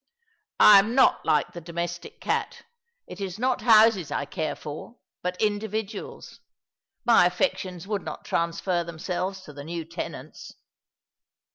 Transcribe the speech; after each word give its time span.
"I 0.59 0.79
am 0.79 0.95
not 0.95 1.27
like 1.27 1.51
the 1.53 1.61
domestic 1.61 2.19
cat. 2.19 2.63
It 3.05 3.21
is 3.21 3.37
not 3.37 3.61
houses 3.61 4.09
I 4.09 4.25
care 4.25 4.55
for, 4.55 4.97
but 5.21 5.39
individuals. 5.39 6.39
My 7.05 7.27
affections 7.27 7.85
would 7.85 8.01
not 8.01 8.25
transfer 8.25 8.83
them 8.83 8.97
selves 8.97 9.41
to 9.41 9.53
the 9.53 9.63
new 9.63 9.85
tenants." 9.85 10.55